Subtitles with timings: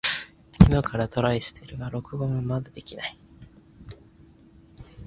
[0.59, 3.15] 昨日からトライしているが録音がまだできない。